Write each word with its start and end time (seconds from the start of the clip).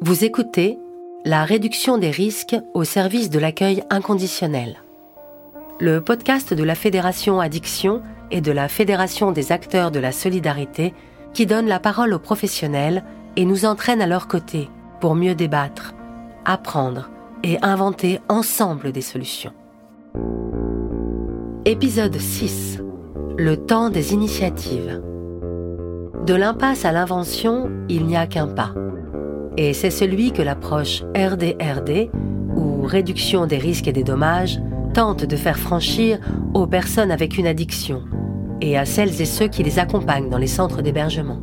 Vous 0.00 0.24
écoutez 0.24 0.78
La 1.24 1.44
réduction 1.44 1.98
des 1.98 2.10
risques 2.10 2.56
au 2.74 2.84
service 2.84 3.30
de 3.30 3.38
l'accueil 3.38 3.82
inconditionnel. 3.90 4.82
Le 5.80 6.00
podcast 6.00 6.52
de 6.52 6.62
la 6.62 6.74
Fédération 6.74 7.40
Addiction 7.40 8.02
et 8.30 8.40
de 8.40 8.52
la 8.52 8.68
Fédération 8.68 9.32
des 9.32 9.52
acteurs 9.52 9.90
de 9.90 10.00
la 10.00 10.12
solidarité 10.12 10.92
qui 11.32 11.46
donne 11.46 11.66
la 11.66 11.80
parole 11.80 12.12
aux 12.12 12.18
professionnels 12.18 13.04
et 13.36 13.44
nous 13.44 13.64
entraîne 13.64 14.02
à 14.02 14.06
leur 14.06 14.28
côté 14.28 14.68
pour 15.00 15.14
mieux 15.14 15.34
débattre, 15.34 15.94
apprendre 16.44 17.10
et 17.42 17.58
inventer 17.62 18.20
ensemble 18.28 18.92
des 18.92 19.02
solutions. 19.02 19.52
Épisode 21.64 22.18
6. 22.18 22.80
Le 23.38 23.56
temps 23.56 23.90
des 23.90 24.12
initiatives. 24.12 25.02
De 26.26 26.34
l'impasse 26.34 26.84
à 26.84 26.92
l'invention, 26.92 27.70
il 27.88 28.06
n'y 28.06 28.16
a 28.16 28.26
qu'un 28.26 28.48
pas. 28.48 28.74
Et 29.56 29.72
c'est 29.72 29.90
celui 29.90 30.32
que 30.32 30.42
l'approche 30.42 31.02
RDRD, 31.16 32.10
ou 32.56 32.82
réduction 32.82 33.46
des 33.46 33.58
risques 33.58 33.86
et 33.86 33.92
des 33.92 34.02
dommages, 34.02 34.60
tente 34.94 35.24
de 35.24 35.36
faire 35.36 35.58
franchir 35.58 36.18
aux 36.54 36.66
personnes 36.66 37.10
avec 37.10 37.38
une 37.38 37.46
addiction 37.46 38.02
et 38.60 38.76
à 38.76 38.84
celles 38.84 39.20
et 39.20 39.24
ceux 39.26 39.48
qui 39.48 39.62
les 39.62 39.78
accompagnent 39.78 40.30
dans 40.30 40.38
les 40.38 40.46
centres 40.46 40.82
d'hébergement. 40.82 41.40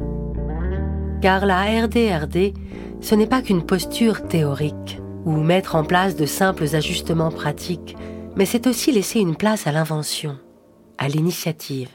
Car 1.21 1.45
la 1.45 1.61
RDRD, 1.83 2.53
ce 2.99 3.15
n'est 3.15 3.27
pas 3.27 3.41
qu'une 3.41 3.63
posture 3.63 4.27
théorique 4.27 4.99
ou 5.25 5.31
mettre 5.31 5.75
en 5.75 5.83
place 5.83 6.15
de 6.15 6.25
simples 6.25 6.75
ajustements 6.75 7.31
pratiques, 7.31 7.95
mais 8.35 8.45
c'est 8.45 8.67
aussi 8.67 8.91
laisser 8.91 9.19
une 9.19 9.35
place 9.35 9.67
à 9.67 9.71
l'invention, 9.71 10.37
à 10.97 11.07
l'initiative. 11.07 11.89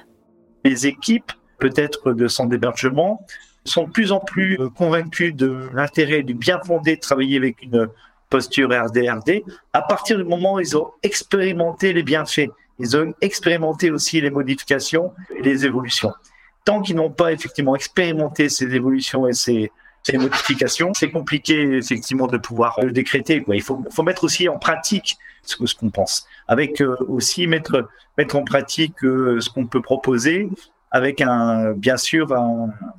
Les 0.65 0.87
équipes, 0.87 1.33
peut-être 1.59 2.13
de 2.13 2.29
centres 2.29 2.51
d'hébergement, 2.51 3.27
sont 3.67 3.85
de 3.85 3.91
plus 3.91 4.13
en 4.13 4.21
plus 4.21 4.59
euh, 4.61 4.69
convaincus 4.69 5.35
de 5.35 5.69
l'intérêt 5.73 6.23
du 6.23 6.35
bien 6.35 6.61
fondé 6.65 6.97
de 6.97 7.01
travailler 7.01 7.37
avec 7.37 7.63
une 7.63 7.89
posture 8.31 8.71
RDRD 8.71 9.45
à 9.73 9.83
partir 9.83 10.19
du 10.19 10.25
moment 10.25 10.55
où 10.55 10.61
ils 10.61 10.77
ont 10.77 10.91
expérimenté 11.03 11.93
les 11.93 12.03
bienfaits. 12.03 12.51
Ils 12.79 12.97
ont 12.97 13.15
expérimenté 13.21 13.91
aussi 13.91 14.21
les 14.21 14.31
modifications 14.31 15.13
et 15.37 15.43
les 15.43 15.65
évolutions. 15.65 16.13
Tant 16.65 16.83
qu'ils 16.83 16.97
n'ont 16.97 17.11
pas 17.11 17.33
effectivement 17.33 17.77
expérimenté 17.77 18.49
ces 18.49 18.75
évolutions 18.75 19.29
et 19.29 19.33
ces, 19.33 19.71
modifications, 20.15 20.93
c'est 20.95 21.11
compliqué 21.11 21.79
effectivement 21.79 22.27
de 22.27 22.39
pouvoir 22.39 22.79
le 22.83 22.93
décréter. 22.93 23.43
Quoi. 23.43 23.57
Il 23.57 23.63
faut, 23.63 23.83
mettre 24.05 24.25
aussi 24.25 24.49
en 24.49 24.59
pratique 24.59 25.17
ce, 25.43 25.65
ce 25.65 25.75
qu'on 25.75 25.91
pense, 25.91 26.27
avec 26.49 26.81
euh, 26.81 26.97
aussi 27.09 27.47
mettre 27.47 27.89
mettre 28.19 28.37
en 28.37 28.45
pratique 28.45 29.05
euh, 29.05 29.41
ce 29.41 29.51
qu'on 29.51 29.67
peut 29.67 29.83
proposer 29.83 30.49
avec 30.91 31.21
un, 31.21 31.73
bien 31.73 31.97
sûr 31.97 32.29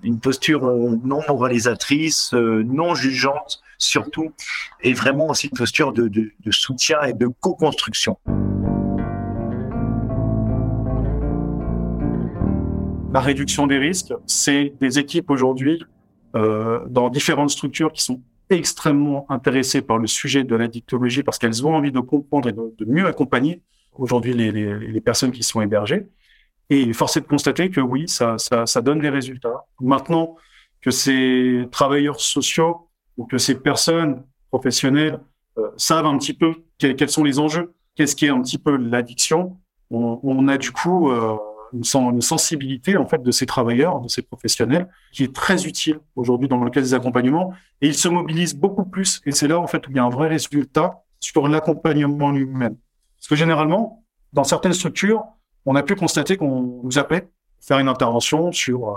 une 0.03 0.19
posture 0.19 0.67
euh, 0.67 0.99
non 1.03 1.21
moralisatrice, 1.27 2.33
euh, 2.33 2.63
non 2.63 2.95
jugeante 2.95 3.61
surtout, 3.77 4.31
et 4.81 4.93
vraiment 4.93 5.27
aussi 5.27 5.47
une 5.47 5.57
posture 5.57 5.93
de, 5.93 6.11
soutien 6.49 7.01
et 7.03 7.13
de 7.13 7.27
co-construction. 7.27 8.17
La 13.13 13.19
réduction 13.19 13.67
des 13.67 13.77
risques, 13.77 14.13
c'est 14.25 14.73
des 14.79 14.99
équipes 14.99 15.29
aujourd'hui 15.29 15.83
euh, 16.35 16.79
dans 16.89 17.09
différentes 17.09 17.51
structures 17.51 17.93
qui 17.93 18.03
sont 18.03 18.21
extrêmement 18.49 19.25
intéressées 19.29 19.81
par 19.81 19.97
le 19.97 20.07
sujet 20.07 20.43
de 20.43 20.55
la 20.55 20.67
dictologie 20.67 21.23
parce 21.23 21.37
qu'elles 21.37 21.65
ont 21.65 21.75
envie 21.75 21.91
de 21.91 21.99
comprendre 21.99 22.49
et 22.49 22.53
de, 22.53 22.85
mieux 22.85 23.05
accompagner 23.05 23.61
aujourd'hui 23.93 24.33
les 24.33 25.01
personnes 25.01 25.31
qui 25.31 25.43
sont 25.43 25.61
hébergées. 25.61 26.05
Et 26.69 26.91
force 26.93 27.17
est 27.17 27.21
de 27.21 27.27
constater 27.27 27.69
que 27.69 27.79
oui, 27.79 28.07
ça, 28.07 28.37
ça, 28.37 28.65
ça 28.65 28.81
donne 28.81 28.99
des 28.99 29.09
résultats. 29.09 29.65
Maintenant 29.79 30.35
que 30.81 30.91
ces 30.91 31.67
travailleurs 31.71 32.19
sociaux 32.19 32.89
ou 33.17 33.25
que 33.25 33.37
ces 33.37 33.55
personnes 33.55 34.23
professionnelles 34.49 35.19
euh, 35.57 35.69
savent 35.77 36.05
un 36.05 36.17
petit 36.17 36.33
peu 36.33 36.53
quels, 36.77 37.09
sont 37.09 37.23
les 37.23 37.39
enjeux, 37.39 37.73
qu'est-ce 37.95 38.15
qui 38.15 38.25
est 38.25 38.29
un 38.29 38.41
petit 38.41 38.57
peu 38.57 38.75
l'addiction, 38.77 39.57
on, 39.89 40.47
a 40.49 40.57
du 40.57 40.71
coup 40.71 41.09
euh, 41.09 41.37
une, 41.71 41.83
une, 42.13 42.21
sensibilité 42.21 42.97
en 42.97 43.07
fait 43.07 43.23
de 43.23 43.31
ces 43.31 43.45
travailleurs, 43.45 44.01
de 44.01 44.09
ces 44.09 44.21
professionnels, 44.21 44.89
qui 45.13 45.23
est 45.23 45.33
très 45.33 45.65
utile 45.65 45.99
aujourd'hui 46.15 46.49
dans 46.49 46.61
le 46.63 46.69
cas 46.69 46.81
des 46.81 46.93
accompagnements. 46.93 47.53
Et 47.81 47.87
ils 47.87 47.95
se 47.95 48.09
mobilisent 48.09 48.55
beaucoup 48.55 48.85
plus. 48.85 49.21
Et 49.25 49.31
c'est 49.31 49.47
là 49.47 49.59
en 49.59 49.67
fait 49.67 49.87
où 49.87 49.91
il 49.91 49.95
y 49.95 49.99
a 49.99 50.03
un 50.03 50.09
vrai 50.09 50.27
résultat 50.27 51.03
sur 51.19 51.47
l'accompagnement 51.47 52.31
lui-même. 52.31 52.75
Parce 53.17 53.27
que 53.29 53.35
généralement, 53.35 54.03
dans 54.33 54.43
certaines 54.43 54.73
structures, 54.73 55.23
on 55.67 55.75
a 55.75 55.83
pu 55.83 55.95
constater 55.95 56.37
qu'on 56.37 56.81
nous 56.83 56.97
appelait 56.97 57.29
faire 57.59 57.77
une 57.77 57.89
intervention 57.89 58.51
sur 58.51 58.89
euh, 58.89 58.93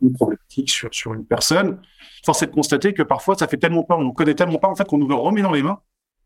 une 0.00 0.12
problématique, 0.12 0.70
sur, 0.70 0.88
sur 0.92 1.12
une 1.12 1.26
personne. 1.26 1.82
Force 2.24 2.42
est 2.42 2.46
de 2.46 2.52
constater 2.52 2.94
que 2.94 3.02
parfois, 3.02 3.34
ça 3.34 3.48
fait 3.48 3.56
tellement 3.56 3.82
peur, 3.82 3.98
on 3.98 4.12
connaît 4.12 4.34
tellement 4.34 4.58
pas, 4.58 4.68
en 4.68 4.76
fait, 4.76 4.86
qu'on 4.86 4.98
nous 4.98 5.08
le 5.08 5.16
remet 5.16 5.42
dans 5.42 5.50
les 5.50 5.62
mains. 5.62 5.80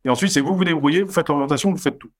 Et 0.04 0.10
ensuite, 0.10 0.30
c'est 0.30 0.42
vous 0.42 0.54
vous 0.54 0.64
débrouillez, 0.64 1.02
vous 1.02 1.12
faites 1.12 1.28
l'orientation, 1.28 1.70
vous 1.70 1.78
faites 1.78 1.98
tout. 1.98 2.10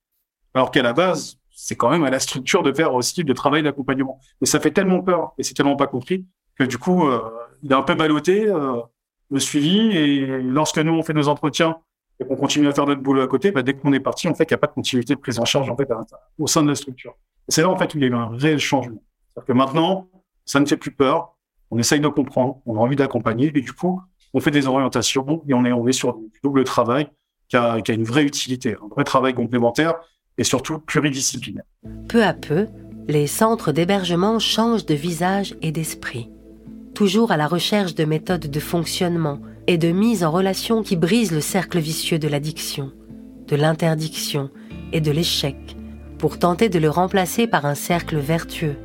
Alors 0.55 0.71
qu'à 0.71 0.81
la 0.81 0.93
base, 0.93 1.37
c'est 1.51 1.75
quand 1.75 1.89
même 1.89 2.03
à 2.03 2.09
la 2.09 2.19
structure 2.19 2.63
de 2.63 2.73
faire 2.73 2.93
aussi 2.95 3.21
le 3.23 3.33
travail 3.35 3.61
d'accompagnement. 3.61 4.19
Mais 4.41 4.47
ça 4.47 4.59
fait 4.59 4.71
tellement 4.71 5.01
peur 5.01 5.33
et 5.37 5.43
c'est 5.43 5.53
tellement 5.53 5.75
pas 5.75 5.87
compris 5.87 6.25
que 6.57 6.63
du 6.63 6.79
coup, 6.79 7.07
euh, 7.07 7.21
il 7.61 7.71
est 7.71 7.75
un 7.75 7.83
peu 7.83 7.93
ballotté, 7.93 8.47
euh, 8.47 8.81
le 9.29 9.39
suivi. 9.39 9.95
Et 9.95 10.41
lorsque 10.41 10.79
nous, 10.79 10.93
on 10.93 11.03
fait 11.03 11.13
nos 11.13 11.27
entretiens 11.27 11.77
et 12.19 12.25
qu'on 12.25 12.35
continue 12.35 12.67
à 12.67 12.73
faire 12.73 12.87
notre 12.87 13.01
boulot 13.01 13.21
à 13.21 13.27
côté, 13.27 13.51
bah, 13.51 13.61
dès 13.61 13.73
qu'on 13.73 13.93
est 13.93 13.99
parti, 13.99 14.27
en 14.27 14.33
fait, 14.33 14.45
il 14.45 14.53
n'y 14.53 14.55
a 14.55 14.57
pas 14.57 14.67
de 14.67 14.73
continuité 14.73 15.13
de 15.13 15.19
prise 15.19 15.37
en 15.37 15.45
charge 15.45 15.71
au 16.39 16.47
sein 16.47 16.63
de 16.63 16.69
la 16.69 16.75
structure. 16.75 17.15
C'est 17.47 17.61
là 17.61 17.69
en 17.69 17.77
fait 17.77 17.93
où 17.93 17.97
il 17.97 18.01
y 18.01 18.05
a 18.05 18.09
eu 18.09 18.13
un 18.13 18.29
réel 18.29 18.59
changement. 18.59 19.01
C'est-à-dire 19.29 19.47
que 19.47 19.53
maintenant, 19.53 20.07
ça 20.45 20.59
ne 20.59 20.65
fait 20.65 20.77
plus 20.77 20.91
peur, 20.91 21.35
on 21.71 21.77
essaye 21.77 21.99
de 21.99 22.07
comprendre, 22.07 22.61
on 22.65 22.75
a 22.77 22.79
envie 22.79 22.95
d'accompagner, 22.95 23.51
et 23.53 23.61
du 23.61 23.73
coup, 23.73 24.01
on 24.33 24.39
fait 24.39 24.51
des 24.51 24.67
orientations 24.67 25.43
et 25.47 25.53
on 25.53 25.65
est, 25.65 25.71
on 25.71 25.91
sur 25.91 26.15
du 26.15 26.39
double 26.43 26.63
travail 26.63 27.07
qui 27.49 27.57
a, 27.57 27.81
qui 27.81 27.91
a 27.91 27.93
une 27.93 28.03
vraie 28.03 28.23
utilité, 28.23 28.75
un 28.75 28.87
vrai 28.87 29.03
travail 29.03 29.33
complémentaire 29.33 29.95
et 30.37 30.43
surtout 30.43 30.79
pluridisciplinaire. 30.79 31.63
Peu 32.09 32.23
à 32.23 32.33
peu, 32.33 32.67
les 33.07 33.27
centres 33.27 33.71
d'hébergement 33.71 34.37
changent 34.39 34.85
de 34.85 34.93
visage 34.93 35.55
et 35.61 35.71
d'esprit, 35.71 36.29
toujours 36.93 37.31
à 37.31 37.37
la 37.37 37.47
recherche 37.47 37.95
de 37.95 38.05
méthodes 38.05 38.51
de 38.51 38.59
fonctionnement 38.59 39.39
et 39.67 39.77
de 39.77 39.89
mise 39.89 40.23
en 40.23 40.31
relation 40.31 40.83
qui 40.83 40.95
brisent 40.95 41.31
le 41.31 41.41
cercle 41.41 41.79
vicieux 41.79 42.19
de 42.19 42.27
l'addiction, 42.27 42.91
de 43.47 43.55
l'interdiction 43.55 44.49
et 44.91 45.01
de 45.01 45.11
l'échec 45.11 45.76
pour 46.17 46.39
tenter 46.39 46.69
de 46.69 46.79
le 46.79 46.89
remplacer 46.89 47.47
par 47.47 47.65
un 47.65 47.75
cercle 47.75 48.17
vertueux, 48.17 48.75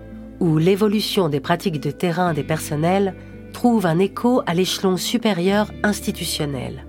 où 0.40 0.58
l'évolution 0.58 1.28
des 1.28 1.40
pratiques 1.40 1.80
de 1.80 1.90
terrain 1.90 2.34
des 2.34 2.44
personnels 2.44 3.14
trouve 3.52 3.86
un 3.86 3.98
écho 3.98 4.42
à 4.46 4.54
l'échelon 4.54 4.96
supérieur 4.96 5.70
institutionnel, 5.82 6.86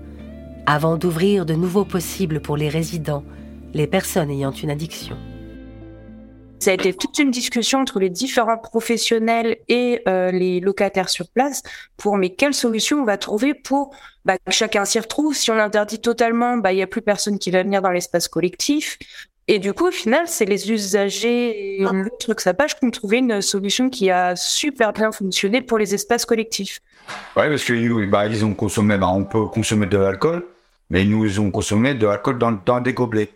avant 0.65 0.97
d'ouvrir 0.97 1.45
de 1.45 1.53
nouveaux 1.53 1.85
possibles 1.85 2.41
pour 2.41 2.57
les 2.57 2.69
résidents, 2.69 3.23
les 3.73 3.87
personnes 3.87 4.31
ayant 4.31 4.51
une 4.51 4.71
addiction. 4.71 5.17
Ça 6.59 6.71
a 6.71 6.75
été 6.75 6.93
toute 6.93 7.19
une 7.19 7.29
discussion 7.29 7.79
entre 7.79 7.99
les 7.99 8.09
différents 8.09 8.57
professionnels 8.57 9.57
et 9.67 10.01
euh, 10.07 10.31
les 10.31 10.61
locataires 10.61 11.09
sur 11.09 11.27
place 11.27 11.61
pour 11.97 12.15
mais 12.15 12.29
quelle 12.35 12.53
solution 12.53 13.01
on 13.01 13.03
va 13.03 13.17
trouver 13.17 13.53
pour 13.53 13.93
bah, 14.23 14.37
que 14.37 14.53
chacun 14.53 14.85
s'y 14.85 14.97
retrouve? 14.97 15.35
Si 15.35 15.51
on 15.51 15.57
interdit 15.59 15.99
totalement, 15.99 16.55
bah 16.55 16.71
il 16.71 16.79
y 16.79 16.81
a 16.81 16.87
plus 16.87 17.01
personne 17.01 17.37
qui 17.37 17.51
va 17.51 17.63
venir 17.63 17.81
dans 17.81 17.91
l'espace 17.91 18.29
collectif. 18.29 18.97
Et 19.47 19.59
du 19.59 19.73
coup, 19.73 19.87
au 19.87 19.91
final, 19.91 20.27
c'est 20.27 20.45
les 20.45 20.71
usagers 20.71 21.77
et 21.77 21.83
le 21.83 22.09
truc 22.17 22.41
page 22.57 22.79
qui 22.79 22.85
ont 22.85 22.91
trouvé 22.91 23.17
une 23.17 23.41
solution 23.41 23.89
qui 23.89 24.09
a 24.09 24.35
super 24.37 24.93
bien 24.93 25.11
fonctionné 25.11 25.61
pour 25.61 25.77
les 25.77 25.93
espaces 25.93 26.25
collectifs. 26.25 26.79
Oui, 27.35 27.49
parce 27.49 27.63
que 27.65 28.05
bah, 28.05 28.23
ont 28.43 28.53
consommé, 28.53 28.97
bah, 28.97 29.09
on 29.09 29.25
peut 29.25 29.45
consommer 29.47 29.85
de 29.85 29.97
l'alcool, 29.97 30.45
mais 30.89 31.03
ils 31.03 31.09
nous 31.09 31.39
ont 31.41 31.51
consommé 31.51 31.93
de 31.93 32.07
l'alcool 32.07 32.37
dans, 32.37 32.53
dans, 32.53 32.79
des 32.79 32.93
gobelets. 32.93 33.31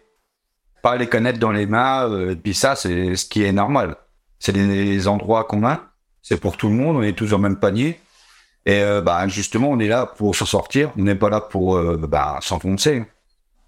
Pas 0.81 0.95
les 0.95 1.07
canettes 1.07 1.39
dans 1.39 1.51
les 1.51 1.65
mains, 1.65 2.09
euh, 2.09 2.31
et 2.31 2.35
puis 2.37 2.53
ça, 2.53 2.75
c'est 2.75 3.15
ce 3.15 3.25
qui 3.25 3.43
est 3.43 3.51
normal. 3.51 3.97
C'est 4.39 4.53
des 4.53 5.07
endroits 5.09 5.43
communs, 5.43 5.81
c'est 6.21 6.39
pour 6.39 6.55
tout 6.55 6.69
le 6.69 6.75
monde, 6.75 6.95
on 6.95 7.01
est 7.01 7.17
tous 7.17 7.33
en 7.33 7.39
même 7.39 7.57
panier. 7.57 7.99
Et 8.65 8.81
euh, 8.81 9.01
bah, 9.01 9.27
justement, 9.27 9.69
on 9.69 9.79
est 9.79 9.87
là 9.87 10.05
pour 10.05 10.35
s'en 10.35 10.45
sortir, 10.45 10.91
on 10.97 11.01
n'est 11.01 11.15
pas 11.15 11.29
là 11.29 11.41
pour 11.41 11.75
euh, 11.75 11.97
bah, 11.97 12.39
s'enfoncer 12.41 13.03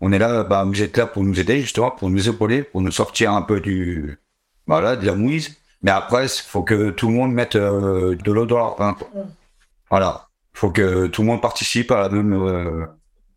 on 0.02 0.12
est 0.12 0.20
là, 0.20 0.44
bah, 0.44 0.64
vous 0.64 0.82
êtes 0.82 0.98
là 0.98 1.06
pour 1.06 1.24
nous 1.24 1.40
aider, 1.40 1.62
justement, 1.62 1.92
pour 1.92 2.10
nous 2.10 2.30
épauler, 2.30 2.64
pour 2.64 2.82
nous 2.82 2.92
sortir 2.92 3.34
un 3.34 3.42
peu 3.42 3.60
du, 3.60 4.18
voilà, 4.68 4.96
de 4.96 5.06
la 5.06 5.16
mouise. 5.16 5.58
Mais 5.82 5.92
après, 5.92 6.26
il 6.26 6.30
faut 6.30 6.64
que 6.64 6.90
tout 6.92 7.08
le 7.08 7.14
monde 7.14 7.34
mette 7.34 7.56
euh, 7.56 8.16
de 8.16 8.32
l'eau 8.32 8.46
dans 8.46 8.58
leur 8.58 8.76
pain. 8.76 8.96
Voilà. 9.90 10.28
Il 10.56 10.60
faut 10.60 10.72
que 10.72 11.08
tout 11.08 11.22
le 11.22 11.28
monde 11.28 11.42
participe 11.42 11.92
à 11.92 12.02
la 12.02 12.10
même, 12.10 12.34
euh, 12.34 12.86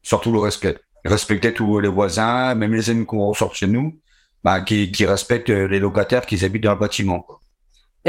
surtout 0.02 0.32
le 0.32 0.38
respect. 0.38 0.78
Respecter 1.04 1.52
tous 1.52 1.80
les 1.80 1.88
voisins, 1.88 2.54
même 2.54 2.74
les 2.74 2.90
amis 2.90 3.06
qu'on 3.06 3.26
ressort 3.26 3.54
chez 3.54 3.66
nous, 3.66 3.98
bah, 4.44 4.60
qui, 4.60 4.92
qui 4.92 5.04
respectent 5.06 5.50
les 5.50 5.80
locataires 5.80 6.26
qui 6.26 6.44
habitent 6.44 6.64
dans 6.64 6.74
le 6.74 6.78
bâtiment. 6.78 7.26
Et 7.26 7.41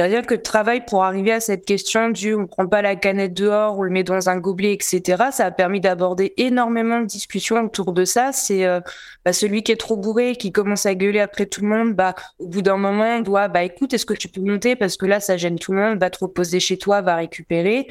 rien 0.02 0.24
que 0.24 0.34
de 0.34 0.42
travail 0.42 0.84
pour 0.86 1.04
arriver 1.04 1.32
à 1.32 1.40
cette 1.40 1.66
question 1.66 2.10
du 2.10 2.34
on 2.34 2.48
prend 2.48 2.68
pas 2.68 2.82
la 2.82 2.96
canette 2.96 3.34
dehors, 3.34 3.78
on 3.78 3.84
le 3.84 3.92
met 3.92 4.04
dans 4.04 4.30
un 4.30 4.38
gobelet, 4.38 4.74
etc. 4.74 5.26
Ça 5.32 5.46
a 5.46 5.52
permis 5.52 5.82
d'aborder 5.82 6.34
énormément 6.38 7.00
de 7.00 7.06
discussions 7.06 7.64
autour 7.64 7.94
de 7.94 8.04
ça. 8.06 8.32
C'est 8.32 8.66
euh, 8.66 8.80
bah, 9.24 9.34
celui 9.34 9.62
qui 9.64 9.72
est 9.72 9.78
trop 9.78 9.96
bourré, 9.96 10.36
qui 10.36 10.52
commence 10.52 10.86
à 10.86 10.96
gueuler 10.96 11.20
après 11.20 11.46
tout 11.46 11.62
le 11.62 11.68
monde. 11.68 11.94
Bah, 11.94 12.16
au 12.40 12.48
bout 12.48 12.62
d'un 12.64 12.78
moment, 12.78 13.18
on 13.18 13.22
doit 13.22 13.48
bah 13.48 13.64
écoute, 13.64 13.94
est-ce 13.94 14.06
que 14.06 14.14
tu 14.16 14.28
peux 14.28 14.42
monter? 14.42 14.76
Parce 14.76 14.98
que 14.98 15.06
là 15.06 15.20
ça 15.20 15.38
gêne 15.38 15.60
tout 15.60 15.74
le 15.74 15.80
monde. 15.80 16.00
Va 16.00 16.10
te 16.10 16.20
reposer 16.20 16.60
chez 16.60 16.78
toi, 16.78 17.02
va 17.02 17.16
récupérer. 17.16 17.88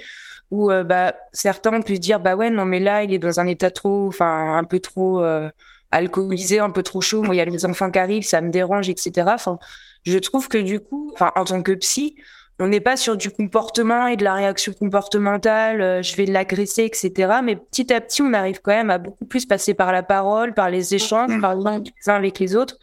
où 0.51 0.71
euh, 0.71 0.85
bah, 0.85 1.15
certains 1.33 1.81
pu 1.83 1.99
dire 1.99 2.21
bah 2.21 2.37
ouais 2.37 2.51
non 2.51 2.65
mais 2.67 2.81
là 2.81 3.05
il 3.05 3.13
est 3.15 3.19
dans 3.19 3.41
un 3.41 3.47
état 3.47 3.71
trop 3.71 4.09
enfin 4.09 4.57
un 4.59 4.65
peu 4.65 4.81
trop 4.81 5.23
euh, 5.25 5.51
alcoolisé 5.93 6.59
un 6.59 6.71
peu 6.71 6.83
trop 6.83 7.01
chaud 7.01 7.23
moi 7.23 7.35
il 7.35 7.39
y 7.39 7.41
a 7.41 7.45
les 7.45 7.65
enfants 7.65 7.91
qui 7.91 7.99
arrivent 7.99 8.27
ça 8.27 8.41
me 8.41 8.51
dérange 8.51 8.89
etc 8.89 9.29
enfin 9.29 9.59
je 10.05 10.19
trouve 10.19 10.49
que 10.49 10.59
du 10.59 10.81
coup 10.81 11.11
enfin 11.15 11.31
en 11.37 11.45
tant 11.45 11.63
que 11.63 11.73
psy 11.73 12.17
on 12.59 12.69
n'est 12.69 12.81
pas 12.81 12.97
sur 12.97 13.17
du 13.17 13.31
comportement 13.31 14.07
et 14.07 14.17
de 14.17 14.25
la 14.25 14.35
réaction 14.35 14.73
comportementale 14.73 15.81
euh, 15.81 16.03
je 16.03 16.17
vais 16.17 16.27
l'agresser 16.27 16.85
etc 16.85 17.35
mais 17.45 17.57
petit 17.57 17.93
à 17.93 18.01
petit 18.01 18.23
on 18.23 18.33
arrive 18.33 18.61
quand 18.61 18.73
même 18.73 18.91
à 18.91 18.99
beaucoup 18.99 19.25
plus 19.25 19.47
passer 19.47 19.75
par 19.75 19.93
la 19.93 20.03
parole 20.03 20.55
par 20.55 20.71
les 20.71 20.95
échanges 20.95 21.41
par 21.41 21.55
les 21.55 21.63
uns 21.63 22.15
avec 22.15 22.39
les 22.39 22.57
autres. 22.57 22.79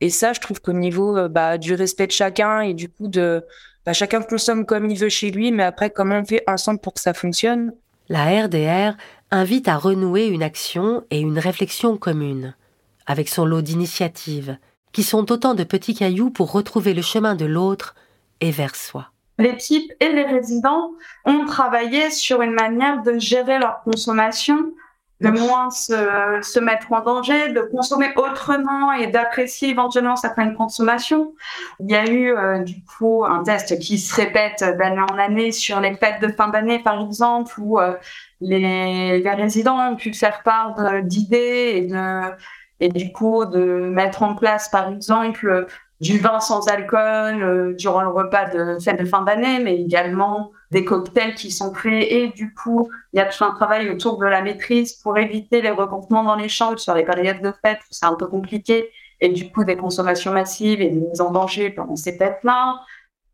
Et 0.00 0.10
ça 0.10 0.32
je 0.32 0.40
trouve 0.40 0.60
qu'au 0.60 0.72
niveau 0.72 1.28
bah, 1.28 1.56
du 1.56 1.74
respect 1.74 2.06
de 2.06 2.12
chacun 2.12 2.60
et 2.60 2.74
du 2.74 2.88
coup 2.88 3.08
de 3.08 3.44
bah, 3.84 3.92
chacun 3.92 4.22
consomme 4.22 4.64
comme 4.64 4.88
il 4.90 4.98
veut 4.98 5.08
chez 5.08 5.30
lui, 5.30 5.52
mais 5.52 5.62
après, 5.62 5.90
comment 5.90 6.18
on 6.18 6.24
fait 6.24 6.42
ensemble 6.46 6.80
pour 6.80 6.94
que 6.94 7.00
ça 7.00 7.12
fonctionne? 7.12 7.72
La 8.08 8.44
RDR 8.44 8.96
invite 9.30 9.66
à 9.66 9.76
renouer 9.76 10.26
une 10.26 10.42
action 10.42 11.04
et 11.10 11.20
une 11.20 11.38
réflexion 11.38 11.96
commune, 11.96 12.54
avec 13.06 13.28
son 13.28 13.46
lot 13.46 13.62
d'initiatives, 13.62 14.58
qui 14.92 15.02
sont 15.02 15.32
autant 15.32 15.54
de 15.54 15.64
petits 15.64 15.94
cailloux 15.94 16.30
pour 16.30 16.52
retrouver 16.52 16.92
le 16.92 17.02
chemin 17.02 17.34
de 17.34 17.46
l'autre 17.46 17.94
et 18.40 18.50
vers 18.50 18.76
soi. 18.76 19.10
Les 19.38 19.56
types 19.56 19.90
et 20.00 20.10
les 20.10 20.24
résidents 20.24 20.92
ont 21.24 21.46
travaillé 21.46 22.10
sur 22.10 22.42
une 22.42 22.52
manière 22.52 23.02
de 23.02 23.18
gérer 23.18 23.58
leur 23.58 23.82
consommation 23.82 24.72
de 25.20 25.30
moins 25.30 25.70
se, 25.70 26.40
se, 26.42 26.58
mettre 26.58 26.92
en 26.92 27.00
danger, 27.00 27.50
de 27.52 27.60
consommer 27.60 28.10
autrement 28.16 28.92
et 28.92 29.06
d'apprécier 29.06 29.70
éventuellement 29.70 30.16
certaines 30.16 30.54
consommations. 30.54 31.34
Il 31.80 31.90
y 31.90 31.94
a 31.94 32.06
eu 32.10 32.36
euh, 32.36 32.58
du 32.58 32.82
coup 32.84 33.24
un 33.24 33.42
test 33.42 33.78
qui 33.78 33.98
se 33.98 34.14
répète 34.14 34.64
d'année 34.76 35.00
en 35.00 35.18
année 35.18 35.52
sur 35.52 35.80
les 35.80 35.94
fêtes 35.94 36.20
de 36.20 36.28
fin 36.28 36.48
d'année 36.48 36.80
par 36.80 37.00
exemple, 37.00 37.54
où 37.58 37.78
euh, 37.78 37.94
les, 38.40 39.20
les, 39.20 39.30
résidents 39.30 39.92
ont 39.92 39.96
pu 39.96 40.12
faire 40.12 40.42
part 40.42 40.74
d'idées 41.02 41.72
et, 41.76 41.86
de, 41.86 42.20
et 42.80 42.88
du 42.88 43.12
coup 43.12 43.44
de 43.44 43.64
mettre 43.64 44.22
en 44.22 44.34
place 44.34 44.68
par 44.68 44.88
exemple 44.88 45.66
du 46.00 46.18
vin 46.18 46.40
sans 46.40 46.68
alcool 46.68 47.42
euh, 47.42 47.74
durant 47.74 48.02
le 48.02 48.08
repas 48.08 48.50
de 48.50 48.78
fête 48.78 49.00
de 49.00 49.04
fin 49.04 49.22
d'année, 49.22 49.60
mais 49.60 49.76
également 49.76 50.50
des 50.74 50.84
cocktails 50.84 51.34
qui 51.34 51.50
sont 51.50 51.72
créés. 51.72 52.24
Et 52.24 52.28
du 52.28 52.52
coup, 52.52 52.90
il 53.12 53.18
y 53.18 53.20
a 53.20 53.26
tout 53.26 53.42
un 53.44 53.54
travail 53.54 53.88
autour 53.88 54.18
de 54.18 54.26
la 54.26 54.42
maîtrise 54.42 54.94
pour 54.94 55.16
éviter 55.16 55.62
les 55.62 55.70
regroupements 55.70 56.24
dans 56.24 56.34
les 56.34 56.48
chambres 56.48 56.78
sur 56.78 56.94
les 56.94 57.04
périodes 57.04 57.40
de 57.40 57.52
fête 57.64 57.78
où 57.78 57.92
c'est 57.92 58.06
un 58.06 58.16
peu 58.16 58.26
compliqué. 58.26 58.90
Et 59.20 59.28
du 59.28 59.50
coup, 59.50 59.64
des 59.64 59.76
consommations 59.76 60.32
massives 60.32 60.82
et 60.82 60.90
des 60.90 61.00
mises 61.00 61.20
en 61.20 61.30
danger 61.30 61.70
pendant 61.70 61.96
ces 61.96 62.18
fêtes-là. 62.18 62.80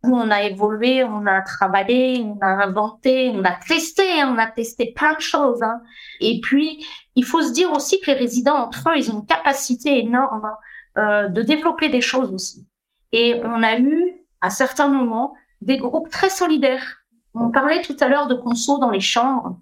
On 0.03 0.31
a 0.31 0.43
évolué, 0.43 1.03
on 1.03 1.27
a 1.27 1.41
travaillé, 1.41 2.23
on 2.23 2.39
a 2.41 2.65
inventé, 2.67 3.31
on 3.35 3.45
a 3.45 3.53
testé, 3.53 4.23
on 4.25 4.39
a 4.39 4.47
testé 4.47 4.93
plein 4.95 5.15
de 5.15 5.21
choses. 5.21 5.63
Hein. 5.63 5.81
Et 6.21 6.41
puis, 6.43 6.85
il 7.17 7.25
faut 7.25 7.43
se 7.43 7.53
dire 7.53 7.73
aussi 7.73 8.01
que 8.01 8.11
les 8.11 8.17
résidents 8.17 8.57
entre 8.57 8.91
eux, 8.91 8.97
ils 8.97 9.11
ont 9.11 9.21
une 9.21 9.27
capacité 9.27 9.99
énorme 9.99 10.51
euh, 10.99 11.29
de 11.29 11.43
développer 11.43 11.89
des 11.89 12.01
choses 12.01 12.33
aussi. 12.33 12.67
Et 13.13 13.41
on 13.45 13.63
a 13.63 13.79
eu, 13.79 14.27
à 14.41 14.51
certains 14.51 14.89
moments, 14.89 15.35
des 15.61 15.79
groupes 15.79 16.09
très 16.09 16.31
solidaires. 16.31 17.00
On 17.35 17.51
parlait 17.51 17.83
tout 17.83 17.97
à 18.01 18.09
l'heure 18.09 18.27
de 18.27 18.35
conso 18.35 18.79
dans 18.79 18.91
les 18.91 19.01
chambres. 19.01 19.59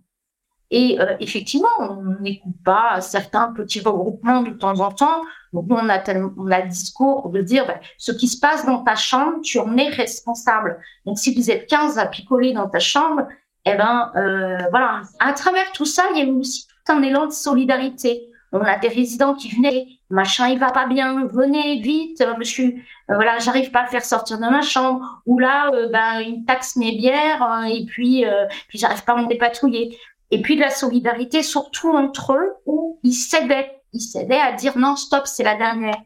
Et 0.70 1.00
euh, 1.00 1.16
effectivement, 1.20 1.68
on 1.78 2.20
n'écoute 2.20 2.56
pas 2.64 3.00
certains 3.00 3.52
petits 3.52 3.80
regroupements 3.80 4.42
de 4.42 4.50
temps 4.50 4.80
en 4.80 4.90
temps. 4.90 5.22
Donc, 5.54 5.66
on 5.70 5.88
a, 5.88 5.98
on 6.36 6.50
a 6.50 6.60
le 6.60 6.68
discours 6.68 7.30
de 7.30 7.40
dire, 7.40 7.66
ben, 7.66 7.80
ce 7.96 8.12
qui 8.12 8.28
se 8.28 8.38
passe 8.38 8.66
dans 8.66 8.82
ta 8.84 8.94
chambre, 8.94 9.40
tu 9.42 9.58
en 9.58 9.76
es 9.78 9.88
responsable. 9.88 10.78
Donc, 11.06 11.18
si 11.18 11.34
vous 11.34 11.50
êtes 11.50 11.66
15 11.68 11.98
à 11.98 12.06
picoler 12.06 12.52
dans 12.52 12.68
ta 12.68 12.80
chambre, 12.80 13.26
eh 13.64 13.74
ben, 13.74 14.12
euh, 14.16 14.58
voilà. 14.70 15.02
À 15.20 15.32
travers 15.32 15.72
tout 15.72 15.86
ça, 15.86 16.04
il 16.14 16.18
y 16.18 16.28
a 16.28 16.32
aussi 16.32 16.66
tout 16.66 16.92
un 16.92 17.02
élan 17.02 17.26
de 17.26 17.32
solidarité. 17.32 18.27
On 18.52 18.60
a 18.60 18.78
des 18.78 18.88
résidents 18.88 19.34
qui 19.34 19.54
venaient, 19.54 19.86
machin, 20.08 20.48
il 20.48 20.58
va 20.58 20.70
pas 20.70 20.86
bien, 20.86 21.26
venez 21.26 21.80
vite, 21.80 22.20
euh, 22.22 22.34
monsieur, 22.38 22.74
euh, 23.10 23.14
voilà, 23.14 23.38
j'arrive 23.38 23.70
pas 23.70 23.80
à 23.80 23.84
le 23.84 23.90
faire 23.90 24.04
sortir 24.04 24.38
de 24.38 24.44
ma 24.44 24.62
chambre. 24.62 25.22
Ou 25.26 25.38
là, 25.38 25.70
euh, 25.74 25.88
ben, 25.90 26.20
une 26.20 26.44
taxe 26.46 26.76
mes 26.76 26.96
bières, 26.96 27.42
hein, 27.42 27.64
et 27.64 27.84
puis, 27.84 28.24
puis 28.68 28.78
j'arrive 28.78 29.04
pas 29.04 29.12
à 29.12 29.22
me 29.22 29.28
dépatouiller. 29.28 29.98
Et 30.30 30.42
puis 30.42 30.56
de 30.56 30.60
la 30.60 30.70
solidarité, 30.70 31.42
surtout 31.42 31.90
entre 31.90 32.34
eux, 32.34 32.54
où 32.66 32.98
ils 33.02 33.14
s'aidaient, 33.14 33.80
ils 33.92 34.00
s'aidaient 34.00 34.40
à 34.40 34.52
dire 34.52 34.76
non, 34.78 34.96
stop, 34.96 35.26
c'est 35.26 35.44
la 35.44 35.56
dernière. 35.56 35.96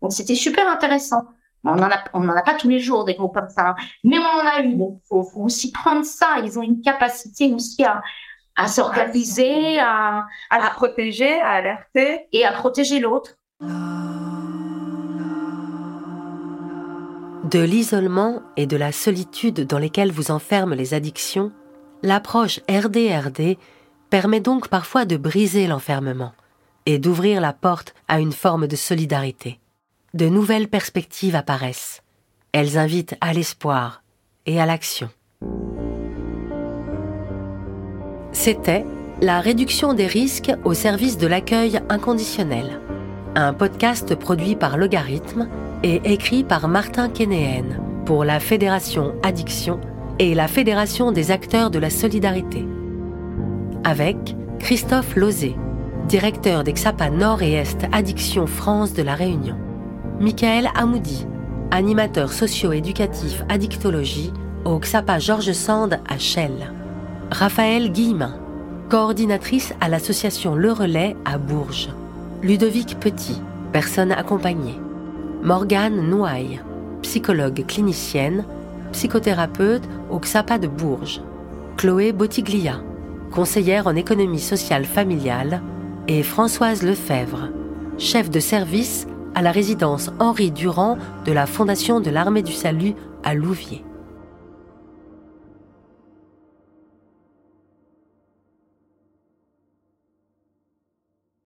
Donc 0.00 0.12
c'était 0.12 0.34
super 0.34 0.68
intéressant. 0.68 1.22
On 1.64 1.78
en 1.78 1.90
a, 1.90 2.04
on 2.12 2.28
en 2.28 2.36
a 2.36 2.42
pas 2.42 2.54
tous 2.54 2.68
les 2.68 2.80
jours 2.80 3.04
des 3.04 3.14
groupes 3.14 3.34
comme 3.34 3.48
ça, 3.48 3.68
hein. 3.68 3.74
mais 4.02 4.18
on 4.18 4.22
en 4.22 4.46
a 4.46 4.62
eu. 4.62 4.74
Donc 4.74 5.00
faut, 5.08 5.22
faut 5.22 5.42
aussi 5.42 5.70
prendre 5.70 6.04
ça. 6.04 6.38
Ils 6.42 6.58
ont 6.58 6.62
une 6.62 6.80
capacité 6.80 7.52
aussi 7.52 7.84
à, 7.84 8.02
à 8.56 8.68
s'organiser, 8.68 9.78
à, 9.78 10.26
à, 10.50 10.66
à 10.66 10.70
protéger, 10.70 11.40
à 11.40 11.50
alerter 11.50 12.26
et 12.32 12.44
à 12.44 12.52
protéger 12.52 13.00
l'autre. 13.00 13.36
De 17.50 17.60
l'isolement 17.60 18.42
et 18.56 18.66
de 18.66 18.76
la 18.76 18.92
solitude 18.92 19.66
dans 19.66 19.78
lesquels 19.78 20.12
vous 20.12 20.30
enferment 20.30 20.74
les 20.74 20.94
addictions, 20.94 21.52
l'approche 22.02 22.60
RDRD 22.68 23.58
permet 24.10 24.40
donc 24.40 24.68
parfois 24.68 25.04
de 25.04 25.16
briser 25.16 25.66
l'enfermement 25.66 26.32
et 26.86 26.98
d'ouvrir 26.98 27.40
la 27.40 27.52
porte 27.52 27.94
à 28.08 28.20
une 28.20 28.32
forme 28.32 28.66
de 28.66 28.76
solidarité. 28.76 29.60
De 30.14 30.28
nouvelles 30.28 30.68
perspectives 30.68 31.36
apparaissent. 31.36 32.02
Elles 32.52 32.76
invitent 32.76 33.16
à 33.20 33.32
l'espoir 33.32 34.02
et 34.46 34.60
à 34.60 34.66
l'action. 34.66 35.08
C'était 38.44 38.84
La 39.20 39.38
réduction 39.38 39.94
des 39.94 40.08
risques 40.08 40.50
au 40.64 40.74
service 40.74 41.16
de 41.16 41.28
l'accueil 41.28 41.78
inconditionnel, 41.88 42.80
un 43.36 43.52
podcast 43.54 44.16
produit 44.16 44.56
par 44.56 44.78
Logarithme 44.78 45.46
et 45.84 46.00
écrit 46.12 46.42
par 46.42 46.66
Martin 46.66 47.08
Kénéen 47.08 47.78
pour 48.04 48.24
la 48.24 48.40
Fédération 48.40 49.14
Addiction 49.22 49.78
et 50.18 50.34
la 50.34 50.48
Fédération 50.48 51.12
des 51.12 51.30
acteurs 51.30 51.70
de 51.70 51.78
la 51.78 51.88
solidarité. 51.88 52.66
Avec 53.84 54.34
Christophe 54.58 55.14
Lozé, 55.14 55.54
directeur 56.08 56.64
d'Exapa 56.64 57.10
Nord 57.10 57.42
et 57.42 57.52
Est 57.52 57.86
Addiction 57.92 58.48
France 58.48 58.92
de 58.92 59.04
la 59.04 59.14
Réunion. 59.14 59.56
Michael 60.18 60.68
Amoudi, 60.74 61.28
animateur 61.70 62.32
socio-éducatif 62.32 63.44
addictologie 63.48 64.32
au 64.64 64.80
XAPA 64.80 65.20
Georges 65.20 65.52
Sand 65.52 66.00
à 66.08 66.18
Chelles. 66.18 66.72
Raphaël 67.32 67.90
Guillemin, 67.90 68.34
coordinatrice 68.90 69.72
à 69.80 69.88
l'association 69.88 70.54
Le 70.54 70.70
Relais 70.70 71.16
à 71.24 71.38
Bourges. 71.38 71.88
Ludovic 72.42 73.00
Petit, 73.00 73.40
personne 73.72 74.12
accompagnée. 74.12 74.78
Morgane 75.42 76.10
Nouaille, 76.10 76.60
psychologue 77.00 77.64
clinicienne, 77.66 78.44
psychothérapeute 78.92 79.82
au 80.10 80.18
XAPA 80.18 80.58
de 80.58 80.68
Bourges. 80.68 81.22
Chloé 81.78 82.12
Botiglia, 82.12 82.82
conseillère 83.30 83.86
en 83.86 83.96
économie 83.96 84.38
sociale 84.38 84.84
familiale. 84.84 85.62
Et 86.08 86.22
Françoise 86.22 86.82
Lefebvre, 86.82 87.48
chef 87.96 88.28
de 88.28 88.40
service 88.40 89.06
à 89.34 89.40
la 89.40 89.52
résidence 89.52 90.10
Henri 90.18 90.50
Durand 90.50 90.98
de 91.24 91.32
la 91.32 91.46
Fondation 91.46 92.00
de 92.00 92.10
l'Armée 92.10 92.42
du 92.42 92.52
Salut 92.52 92.92
à 93.24 93.32
Louviers. 93.32 93.84